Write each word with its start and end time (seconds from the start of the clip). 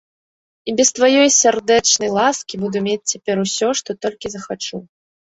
І 0.71 0.73
без 0.77 0.89
тваёй 0.99 1.29
сардэчнай 1.41 2.09
ласкі 2.17 2.55
буду 2.63 2.81
мець 2.87 3.11
цяпер 3.11 3.35
усё, 3.45 3.69
што 3.81 3.89
толькі 4.07 4.31
захачу. 4.35 4.81